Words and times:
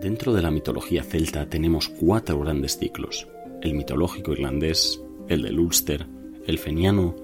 Dentro 0.00 0.32
de 0.32 0.40
la 0.40 0.50
mitología 0.50 1.02
celta 1.02 1.44
tenemos 1.50 1.90
cuatro 1.90 2.40
grandes 2.40 2.78
ciclos, 2.78 3.28
el 3.60 3.74
mitológico 3.74 4.32
irlandés, 4.32 4.98
el 5.28 5.42
del 5.42 5.60
Ulster, 5.60 6.06
el 6.46 6.58
feniano 6.58 7.14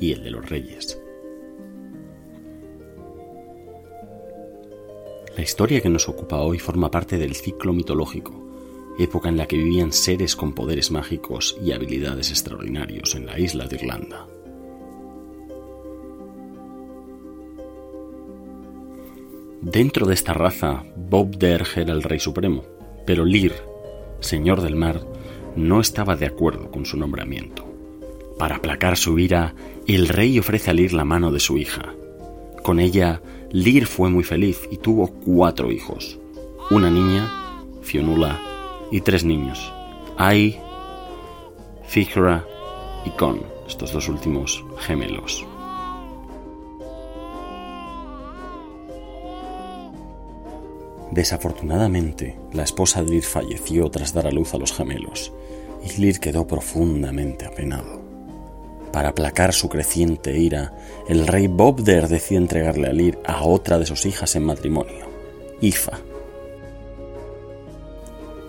y 0.00 0.12
el 0.12 0.22
de 0.22 0.30
los 0.30 0.48
reyes. 0.48 1.00
La 5.36 5.42
historia 5.42 5.80
que 5.80 5.88
nos 5.88 6.08
ocupa 6.08 6.38
hoy 6.38 6.60
forma 6.60 6.92
parte 6.92 7.18
del 7.18 7.34
ciclo 7.34 7.72
mitológico, 7.72 8.32
época 9.00 9.28
en 9.28 9.36
la 9.36 9.48
que 9.48 9.56
vivían 9.56 9.90
seres 9.90 10.36
con 10.36 10.52
poderes 10.52 10.92
mágicos 10.92 11.58
y 11.60 11.72
habilidades 11.72 12.30
extraordinarios 12.30 13.16
en 13.16 13.26
la 13.26 13.36
isla 13.40 13.66
de 13.66 13.74
Irlanda. 13.74 14.28
Dentro 19.62 20.06
de 20.06 20.14
esta 20.14 20.34
raza, 20.34 20.82
Bob 20.96 21.36
Derg 21.36 21.68
era 21.76 21.92
el 21.92 22.02
rey 22.02 22.18
supremo, 22.18 22.64
pero 23.06 23.24
Lir, 23.24 23.54
señor 24.18 24.60
del 24.60 24.74
mar, 24.74 25.06
no 25.54 25.80
estaba 25.80 26.16
de 26.16 26.26
acuerdo 26.26 26.68
con 26.68 26.84
su 26.84 26.96
nombramiento. 26.96 27.64
Para 28.40 28.56
aplacar 28.56 28.96
su 28.96 29.20
ira, 29.20 29.54
el 29.86 30.08
rey 30.08 30.36
ofrece 30.40 30.72
a 30.72 30.74
Lir 30.74 30.92
la 30.92 31.04
mano 31.04 31.30
de 31.30 31.38
su 31.38 31.58
hija. 31.58 31.94
Con 32.64 32.80
ella, 32.80 33.22
Lir 33.52 33.86
fue 33.86 34.10
muy 34.10 34.24
feliz 34.24 34.68
y 34.68 34.78
tuvo 34.78 35.06
cuatro 35.06 35.70
hijos. 35.70 36.18
Una 36.72 36.90
niña, 36.90 37.30
Fionula, 37.82 38.40
y 38.90 39.00
tres 39.00 39.22
niños, 39.24 39.72
Ai, 40.18 40.58
Fichra 41.86 42.44
y 43.04 43.10
Con, 43.10 43.42
estos 43.68 43.92
dos 43.92 44.08
últimos 44.08 44.64
gemelos. 44.80 45.46
Desafortunadamente, 51.12 52.38
la 52.54 52.62
esposa 52.62 53.02
de 53.02 53.10
Lir 53.10 53.22
falleció 53.22 53.90
tras 53.90 54.14
dar 54.14 54.26
a 54.26 54.30
luz 54.30 54.54
a 54.54 54.58
los 54.58 54.72
gemelos, 54.72 55.30
y 55.84 56.00
Lir 56.00 56.18
quedó 56.20 56.46
profundamente 56.46 57.44
apenado. 57.44 58.00
Para 58.94 59.10
aplacar 59.10 59.52
su 59.52 59.68
creciente 59.68 60.38
ira, 60.38 60.72
el 61.06 61.26
rey 61.26 61.48
Bobder 61.48 62.08
decide 62.08 62.38
entregarle 62.38 62.88
a 62.88 62.94
Lir 62.94 63.18
a 63.26 63.44
otra 63.44 63.78
de 63.78 63.84
sus 63.84 64.06
hijas 64.06 64.34
en 64.36 64.44
matrimonio, 64.44 65.06
Ifa. 65.60 65.98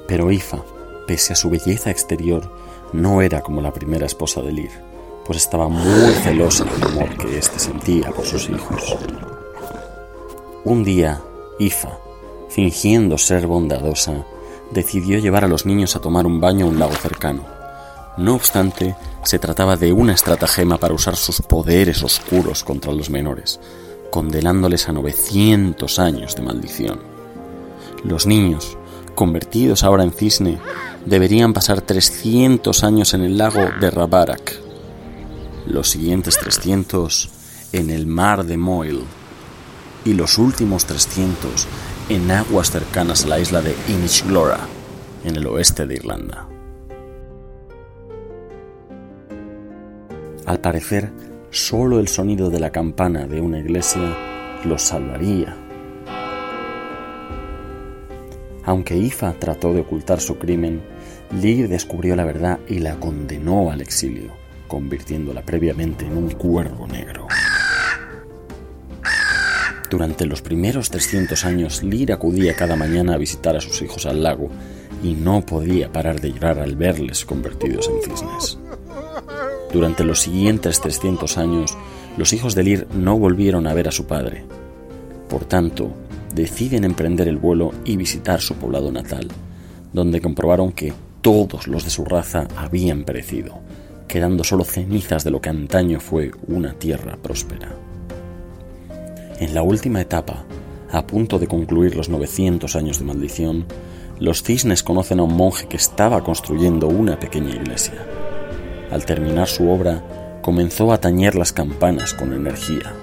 Pero 0.08 0.31
Ifa, 0.31 0.64
pese 1.05 1.33
a 1.33 1.36
su 1.36 1.50
belleza 1.50 1.92
exterior, 1.92 2.50
no 2.94 3.22
era 3.22 3.42
como 3.42 3.61
la 3.61 3.73
primera 3.73 4.05
esposa 4.05 4.42
de 4.42 4.53
Lir, 4.53 4.72
pues 5.25 5.38
estaba 5.39 5.67
muy 5.67 6.14
celosa 6.14 6.64
del 6.64 6.83
amor 6.83 7.17
que 7.17 7.38
éste 7.38 7.59
sentía 7.59 8.09
por 8.11 8.25
sus 8.25 8.50
hijos. 8.50 8.98
Un 10.64 10.86
día, 10.86 11.22
Ifa, 11.59 12.00
fingiendo 12.53 13.17
ser 13.17 13.47
bondadosa, 13.47 14.25
decidió 14.69 15.17
llevar 15.17 15.43
a 15.43 15.47
los 15.47 15.65
niños 15.65 15.95
a 15.95 16.01
tomar 16.01 16.27
un 16.27 16.39
baño 16.39 16.67
a 16.67 16.69
un 16.69 16.77
lago 16.77 16.93
cercano. 16.93 17.43
No 18.17 18.35
obstante, 18.35 18.95
se 19.23 19.39
trataba 19.39 19.75
de 19.75 19.91
una 19.91 20.13
estratagema 20.13 20.77
para 20.77 20.93
usar 20.93 21.15
sus 21.15 21.41
poderes 21.41 22.03
oscuros 22.03 22.63
contra 22.63 22.93
los 22.93 23.09
menores, 23.09 23.59
condenándoles 24.11 24.87
a 24.87 24.91
900 24.91 25.97
años 25.97 26.35
de 26.35 26.43
maldición. 26.43 26.99
Los 28.03 28.27
niños, 28.27 28.77
convertidos 29.15 29.83
ahora 29.83 30.03
en 30.03 30.11
cisne, 30.11 30.59
deberían 31.07 31.53
pasar 31.53 31.81
300 31.81 32.83
años 32.83 33.15
en 33.15 33.23
el 33.23 33.35
lago 33.35 33.67
de 33.81 33.89
Rabarak, 33.89 34.59
los 35.65 35.89
siguientes 35.89 36.37
300 36.37 37.29
en 37.71 37.89
el 37.89 38.05
mar 38.05 38.45
de 38.45 38.57
Moyle 38.57 39.22
y 40.05 40.13
los 40.13 40.37
últimos 40.37 40.85
300 40.85 41.67
en 42.09 42.31
aguas 42.31 42.71
cercanas 42.71 43.25
a 43.25 43.29
la 43.29 43.39
isla 43.39 43.61
de 43.61 43.75
Inishglora, 43.87 44.59
en 45.23 45.35
el 45.35 45.45
oeste 45.47 45.85
de 45.85 45.95
Irlanda. 45.95 46.47
Al 50.45 50.59
parecer, 50.59 51.11
solo 51.52 51.99
el 51.99 52.09
sonido 52.09 52.49
de 52.49 52.59
la 52.59 52.71
campana 52.71 53.25
de 53.27 53.39
una 53.39 53.59
iglesia 53.59 54.02
los 54.65 54.81
salvaría. 54.81 55.55
Aunque 58.65 58.97
Ifa 58.97 59.33
trató 59.39 59.73
de 59.73 59.81
ocultar 59.81 60.19
su 60.19 60.37
crimen, 60.37 60.81
Lir 61.31 61.67
descubrió 61.67 62.15
la 62.15 62.25
verdad 62.25 62.59
y 62.67 62.80
la 62.80 62.95
condenó 62.99 63.71
al 63.71 63.81
exilio, 63.81 64.31
convirtiéndola 64.67 65.42
previamente 65.42 66.05
en 66.05 66.17
un 66.17 66.31
cuervo 66.31 66.87
negro. 66.87 67.27
Durante 69.93 70.26
los 70.26 70.42
primeros 70.42 70.89
300 70.89 71.45
años, 71.45 71.83
Lir 71.83 72.14
acudía 72.14 72.55
cada 72.55 72.76
mañana 72.76 73.14
a 73.14 73.17
visitar 73.20 73.55
a 73.55 73.61
sus 73.61 73.80
hijos 73.83 74.08
al 74.08 74.23
lago 74.23 74.49
y 75.04 75.14
no 75.14 75.45
podía 75.45 75.92
parar 75.92 76.20
de 76.20 76.33
llorar 76.33 76.58
al 76.58 76.76
verles 76.76 77.26
convertidos 77.26 77.87
en 77.87 78.02
cisnes. 78.02 78.58
Durante 79.71 80.04
los 80.04 80.20
siguientes 80.20 80.81
300 80.81 81.37
años, 81.37 81.77
los 82.17 82.33
hijos 82.33 82.55
de 82.55 82.64
Lir 82.64 82.87
no 82.95 83.20
volvieron 83.20 83.67
a 83.67 83.76
ver 83.76 83.87
a 83.87 83.92
su 83.92 84.08
padre. 84.08 84.45
Por 85.30 85.45
tanto, 85.45 85.93
deciden 86.33 86.86
emprender 86.86 87.27
el 87.27 87.37
vuelo 87.37 87.71
y 87.86 87.95
visitar 87.95 88.42
su 88.42 88.55
poblado 88.55 88.92
natal, 88.92 89.27
donde 89.93 90.21
comprobaron 90.21 90.71
que 90.71 90.92
todos 91.21 91.67
los 91.67 91.83
de 91.83 91.92
su 91.92 92.04
raza 92.04 92.48
habían 92.58 93.04
perecido, 93.04 93.60
quedando 94.08 94.43
solo 94.43 94.64
cenizas 94.64 95.23
de 95.23 95.30
lo 95.30 95.39
que 95.39 95.49
antaño 95.49 95.99
fue 95.99 96.31
una 96.48 96.73
tierra 96.73 97.15
próspera. 97.21 97.83
En 99.43 99.54
la 99.54 99.61
última 99.61 99.99
etapa, 99.99 100.45
a 100.89 101.05
punto 101.05 101.37
de 101.37 101.48
concluir 101.48 101.98
los 101.98 102.08
900 102.08 102.77
años 102.77 102.99
de 102.99 103.04
maldición, 103.04 103.65
los 104.17 104.42
cisnes 104.42 104.83
conocen 104.83 105.20
a 105.20 105.23
un 105.23 105.36
monje 105.36 105.67
que 105.67 105.76
estaba 105.76 106.23
construyendo 106.23 106.87
una 106.87 107.20
pequeña 107.20 107.54
iglesia. 107.54 108.08
Al 108.89 109.05
terminar 109.05 109.49
su 109.49 109.70
obra, 109.70 110.02
comenzó 110.42 110.93
a 110.93 111.02
tañer 111.02 111.36
las 111.36 111.52
campanas 111.52 112.14
con 112.14 112.31
energía. 112.31 112.93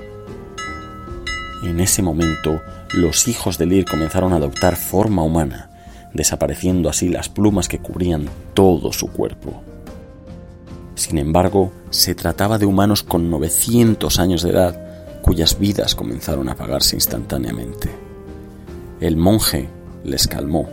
En 1.62 1.78
ese 1.78 2.01
momento, 2.01 2.62
los 2.95 3.28
hijos 3.28 3.59
de 3.59 3.67
Lir 3.67 3.84
comenzaron 3.84 4.33
a 4.33 4.37
adoptar 4.37 4.77
forma 4.77 5.22
humana, 5.22 5.69
desapareciendo 6.15 6.89
así 6.89 7.11
las 7.11 7.28
plumas 7.28 7.69
que 7.69 7.81
cubrían 7.81 8.31
todo 8.55 8.95
su 8.95 9.12
cuerpo. 9.12 9.61
Sin 10.95 11.19
embargo, 11.19 11.71
se 11.91 12.15
trataba 12.15 12.57
de 12.57 12.65
humanos 12.65 13.03
con 13.03 13.28
900 13.28 14.19
años 14.19 14.43
de 14.43 14.51
edad 14.53 14.90
cuyas 15.31 15.61
vidas 15.61 15.95
comenzaron 15.95 16.49
a 16.49 16.53
apagarse 16.55 16.97
instantáneamente. 16.97 17.89
El 19.01 19.17
monje 19.17 19.69
les 20.03 20.27
calmó, 20.27 20.69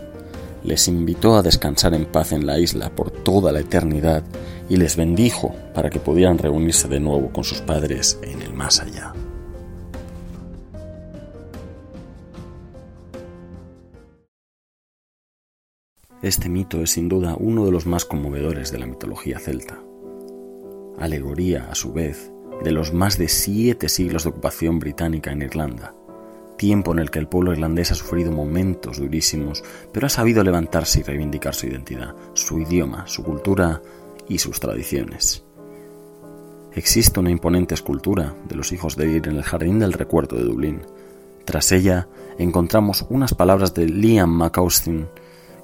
les 0.63 0.87
invitó 0.87 1.35
a 1.35 1.43
descansar 1.43 1.93
en 1.93 2.05
paz 2.05 2.31
en 2.31 2.47
la 2.47 2.57
isla 2.57 2.89
por 2.89 3.11
toda 3.11 3.51
la 3.51 3.59
eternidad 3.59 4.23
y 4.67 4.77
les 4.77 4.95
bendijo 4.95 5.53
para 5.75 5.91
que 5.91 5.99
pudieran 5.99 6.39
reunirse 6.39 6.87
de 6.87 6.99
nuevo 6.99 7.31
con 7.31 7.43
sus 7.43 7.61
padres 7.61 8.17
en 8.23 8.41
el 8.41 8.51
más 8.51 8.79
allá. 8.79 9.13
Este 16.23 16.49
mito 16.49 16.81
es 16.81 16.89
sin 16.89 17.09
duda 17.09 17.35
uno 17.39 17.63
de 17.63 17.71
los 17.71 17.85
más 17.85 18.05
conmovedores 18.05 18.71
de 18.71 18.79
la 18.79 18.87
mitología 18.87 19.37
celta. 19.37 19.77
Alegoría, 20.97 21.67
a 21.69 21.75
su 21.75 21.93
vez, 21.93 22.31
de 22.63 22.71
los 22.71 22.93
más 22.93 23.17
de 23.17 23.27
siete 23.27 23.89
siglos 23.89 24.23
de 24.23 24.29
ocupación 24.29 24.79
británica 24.79 25.31
en 25.31 25.41
Irlanda, 25.41 25.93
tiempo 26.57 26.91
en 26.91 26.99
el 26.99 27.11
que 27.11 27.19
el 27.19 27.27
pueblo 27.27 27.51
irlandés 27.51 27.91
ha 27.91 27.95
sufrido 27.95 28.31
momentos 28.31 28.97
durísimos, 28.97 29.63
pero 29.91 30.07
ha 30.07 30.09
sabido 30.09 30.43
levantarse 30.43 30.99
y 30.99 31.03
reivindicar 31.03 31.53
su 31.53 31.67
identidad, 31.67 32.15
su 32.33 32.59
idioma, 32.59 33.07
su 33.07 33.23
cultura 33.23 33.81
y 34.27 34.39
sus 34.39 34.59
tradiciones. 34.59 35.43
Existe 36.73 37.19
una 37.19 37.31
imponente 37.31 37.73
escultura 37.73 38.35
de 38.47 38.55
los 38.55 38.71
hijos 38.71 38.95
de 38.95 39.09
Ir 39.09 39.27
en 39.27 39.37
el 39.37 39.43
Jardín 39.43 39.79
del 39.79 39.93
Recuerdo 39.93 40.35
de 40.35 40.43
Dublín. 40.43 40.81
Tras 41.45 41.71
ella 41.71 42.07
encontramos 42.37 43.05
unas 43.09 43.33
palabras 43.33 43.73
de 43.73 43.87
Liam 43.87 44.29
McAustin 44.29 45.07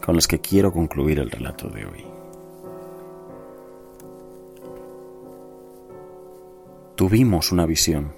con 0.04 0.16
las 0.16 0.28
que 0.28 0.40
quiero 0.40 0.72
concluir 0.72 1.20
el 1.20 1.30
relato 1.30 1.70
de 1.70 1.86
hoy. 1.86 2.13
Tuvimos 6.96 7.52
una 7.52 7.66
visión. 7.66 8.14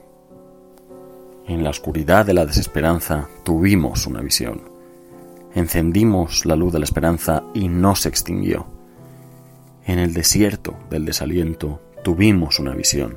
En 1.48 1.64
la 1.64 1.70
oscuridad 1.70 2.26
de 2.26 2.34
la 2.34 2.46
desesperanza 2.46 3.30
tuvimos 3.44 4.06
una 4.06 4.22
visión. 4.22 4.64
Encendimos 5.54 6.46
la 6.46 6.58
luz 6.58 6.74
de 6.74 6.80
la 6.80 6.86
esperanza 6.86 7.44
y 7.54 7.70
no 7.70 7.96
se 7.96 8.10
extinguió. 8.10 8.68
En 9.86 10.00
el 10.00 10.14
desierto 10.14 10.76
del 10.90 11.06
desaliento 11.06 11.82
tuvimos 12.04 12.60
una 12.60 12.74
visión. 12.74 13.16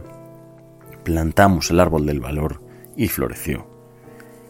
Plantamos 1.02 1.70
el 1.70 1.80
árbol 1.80 2.06
del 2.06 2.20
valor 2.20 2.62
y 2.96 3.08
floreció. 3.08 3.66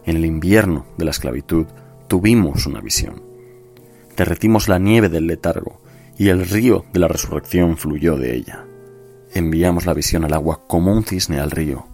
En 0.05 0.15
el 0.15 0.25
invierno 0.25 0.85
de 0.97 1.05
la 1.05 1.11
esclavitud 1.11 1.65
tuvimos 2.07 2.67
una 2.67 2.81
visión. 2.81 3.23
Derretimos 4.15 4.67
la 4.69 4.77
nieve 4.77 5.09
del 5.09 5.25
letargo 5.25 5.81
y 6.17 6.29
el 6.29 6.47
río 6.47 6.85
de 6.93 6.99
la 6.99 7.07
resurrección 7.07 7.77
fluyó 7.77 8.15
de 8.15 8.35
ella 8.35 8.65
enviamos 9.33 9.85
la 9.85 9.93
visión 9.93 10.25
al 10.25 10.33
agua 10.33 10.61
como 10.67 10.91
un 10.91 11.03
cisne 11.03 11.39
al 11.39 11.51
río. 11.51 11.87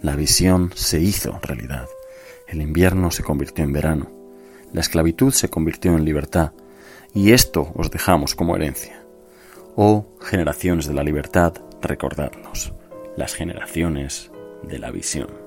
La 0.00 0.16
visión 0.16 0.72
se 0.74 1.00
hizo 1.00 1.38
realidad. 1.42 1.88
El 2.46 2.60
invierno 2.60 3.10
se 3.10 3.22
convirtió 3.22 3.64
en 3.64 3.72
verano. 3.72 4.10
la 4.72 4.80
esclavitud 4.80 5.32
se 5.32 5.48
convirtió 5.48 5.92
en 5.92 6.04
libertad, 6.04 6.52
y 7.14 7.32
esto 7.32 7.72
os 7.76 7.92
dejamos 7.92 8.34
como 8.34 8.56
herencia. 8.56 9.04
Oh 9.76 10.06
generaciones 10.20 10.88
de 10.88 10.94
la 10.94 11.04
libertad, 11.04 11.54
recordadnos, 11.80 12.74
las 13.16 13.34
generaciones 13.34 14.32
de 14.64 14.80
la 14.80 14.90
visión. 14.90 15.43